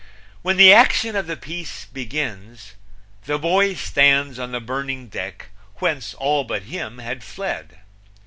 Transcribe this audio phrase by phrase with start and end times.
[0.41, 2.73] When the action of the piece begins
[3.25, 7.77] the boy stands on the burning deck whence all but him had fled.